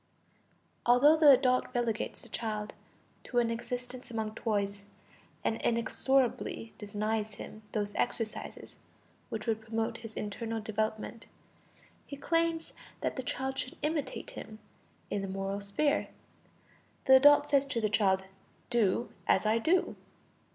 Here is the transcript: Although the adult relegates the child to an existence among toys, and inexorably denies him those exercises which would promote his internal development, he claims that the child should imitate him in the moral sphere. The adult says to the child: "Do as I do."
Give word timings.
Although 0.83 1.15
the 1.17 1.29
adult 1.29 1.67
relegates 1.75 2.23
the 2.23 2.29
child 2.29 2.73
to 3.25 3.37
an 3.37 3.51
existence 3.51 4.09
among 4.09 4.33
toys, 4.33 4.87
and 5.43 5.61
inexorably 5.61 6.73
denies 6.79 7.35
him 7.35 7.61
those 7.71 7.93
exercises 7.93 8.77
which 9.29 9.45
would 9.45 9.61
promote 9.61 9.97
his 9.99 10.15
internal 10.15 10.59
development, 10.59 11.27
he 12.07 12.17
claims 12.17 12.73
that 13.01 13.15
the 13.15 13.21
child 13.21 13.59
should 13.59 13.77
imitate 13.83 14.31
him 14.31 14.57
in 15.11 15.21
the 15.21 15.27
moral 15.27 15.59
sphere. 15.61 16.07
The 17.05 17.17
adult 17.17 17.47
says 17.47 17.67
to 17.67 17.79
the 17.79 17.87
child: 17.87 18.23
"Do 18.71 19.11
as 19.27 19.45
I 19.45 19.59
do." 19.59 19.95